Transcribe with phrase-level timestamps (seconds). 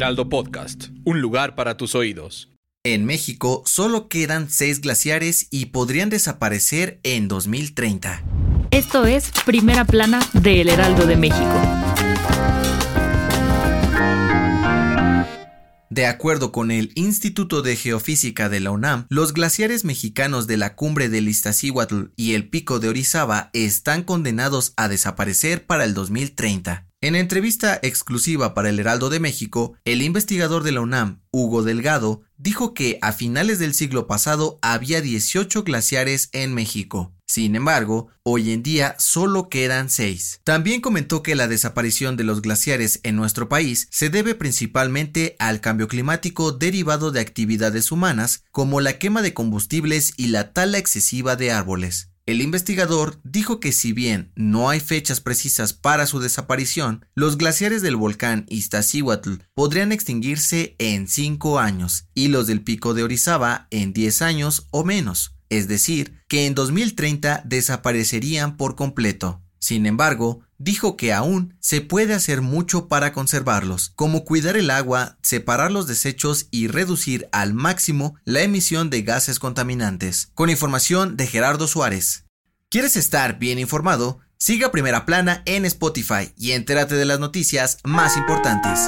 [0.00, 2.50] Heraldo Podcast, un lugar para tus oídos.
[2.82, 8.24] En México solo quedan seis glaciares y podrían desaparecer en 2030.
[8.70, 11.52] Esto es Primera Plana de El Heraldo de México.
[15.90, 20.76] De acuerdo con el Instituto de Geofísica de la UNAM, los glaciares mexicanos de la
[20.76, 26.89] cumbre del Iztaccíhuatl y el pico de Orizaba están condenados a desaparecer para el 2030.
[27.02, 32.20] En entrevista exclusiva para el Heraldo de México, el investigador de la UNAM, Hugo Delgado,
[32.36, 37.14] dijo que a finales del siglo pasado había 18 glaciares en México.
[37.26, 40.42] Sin embargo, hoy en día solo quedan 6.
[40.44, 45.62] También comentó que la desaparición de los glaciares en nuestro país se debe principalmente al
[45.62, 51.34] cambio climático derivado de actividades humanas como la quema de combustibles y la tala excesiva
[51.34, 52.10] de árboles.
[52.26, 57.82] El investigador dijo que si bien no hay fechas precisas para su desaparición, los glaciares
[57.82, 63.92] del volcán Iztaccíhuatl podrían extinguirse en 5 años y los del pico de Orizaba en
[63.92, 69.42] 10 años o menos, es decir, que en 2030 desaparecerían por completo.
[69.58, 75.18] Sin embargo, dijo que aún se puede hacer mucho para conservarlos, como cuidar el agua,
[75.22, 80.30] separar los desechos y reducir al máximo la emisión de gases contaminantes.
[80.34, 82.26] Con información de Gerardo Suárez.
[82.68, 84.20] ¿Quieres estar bien informado?
[84.38, 88.78] Siga Primera Plana en Spotify y entérate de las noticias más importantes.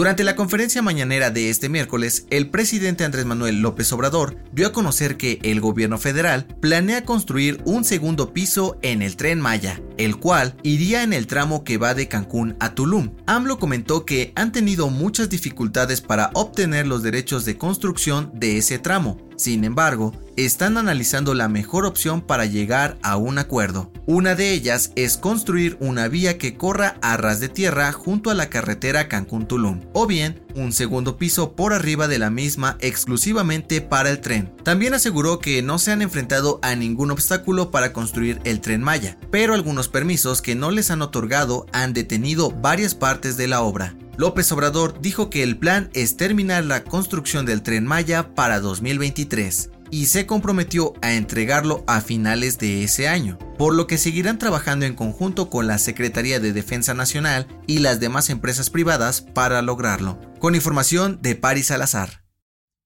[0.00, 4.72] Durante la conferencia mañanera de este miércoles, el presidente Andrés Manuel López Obrador dio a
[4.72, 10.16] conocer que el gobierno federal planea construir un segundo piso en el tren Maya, el
[10.16, 13.10] cual iría en el tramo que va de Cancún a Tulum.
[13.26, 18.78] AMLO comentó que han tenido muchas dificultades para obtener los derechos de construcción de ese
[18.78, 20.14] tramo, sin embargo,
[20.44, 23.92] están analizando la mejor opción para llegar a un acuerdo.
[24.06, 28.34] Una de ellas es construir una vía que corra a ras de tierra junto a
[28.34, 34.10] la carretera Cancún-Tulum, o bien un segundo piso por arriba de la misma exclusivamente para
[34.10, 34.52] el tren.
[34.62, 39.18] También aseguró que no se han enfrentado a ningún obstáculo para construir el tren Maya,
[39.30, 43.94] pero algunos permisos que no les han otorgado han detenido varias partes de la obra.
[44.16, 49.70] López Obrador dijo que el plan es terminar la construcción del tren Maya para 2023
[49.90, 54.86] y se comprometió a entregarlo a finales de ese año, por lo que seguirán trabajando
[54.86, 60.20] en conjunto con la Secretaría de Defensa Nacional y las demás empresas privadas para lograrlo.
[60.38, 62.20] Con información de Paris Salazar.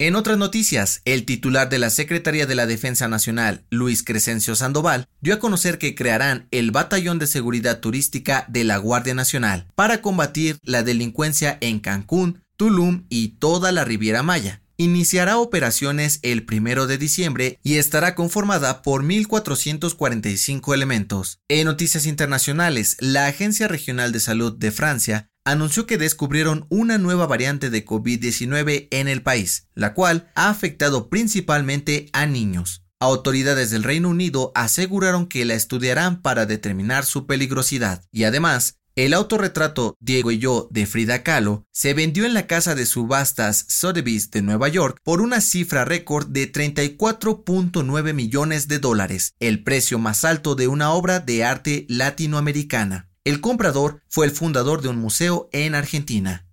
[0.01, 5.07] En otras noticias, el titular de la Secretaría de la Defensa Nacional, Luis Crescencio Sandoval,
[5.21, 10.03] dio a conocer que crearán el Batallón de Seguridad Turística de la Guardia Nacional para
[10.03, 14.64] combatir la delincuencia en Cancún, Tulum y toda la Riviera Maya.
[14.77, 21.39] Iniciará operaciones el primero de diciembre y estará conformada por 1.445 elementos.
[21.49, 27.27] En noticias internacionales, la Agencia Regional de Salud de Francia anunció que descubrieron una nueva
[27.27, 32.85] variante de COVID-19 en el país, la cual ha afectado principalmente a niños.
[32.99, 39.12] Autoridades del Reino Unido aseguraron que la estudiarán para determinar su peligrosidad y además el
[39.12, 44.31] autorretrato Diego y yo de Frida Kahlo se vendió en la casa de subastas Sotheby's
[44.31, 50.25] de Nueva York por una cifra récord de 34.9 millones de dólares, el precio más
[50.25, 53.10] alto de una obra de arte latinoamericana.
[53.25, 56.47] El comprador fue el fundador de un museo en Argentina.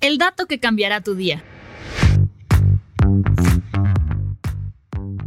[0.00, 1.44] El dato que cambiará tu día.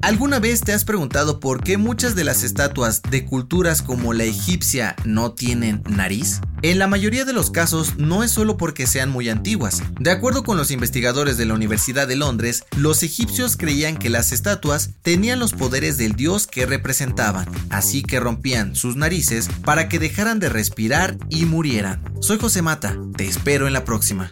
[0.08, 4.24] ¿Alguna vez te has preguntado por qué muchas de las estatuas de culturas como la
[4.24, 6.40] egipcia no tienen nariz?
[6.62, 9.84] En la mayoría de los casos no es solo porque sean muy antiguas.
[10.00, 14.32] De acuerdo con los investigadores de la Universidad de Londres, los egipcios creían que las
[14.32, 20.00] estatuas tenían los poderes del dios que representaban, así que rompían sus narices para que
[20.00, 22.02] dejaran de respirar y murieran.
[22.22, 24.32] Soy José Mata, te espero en la próxima.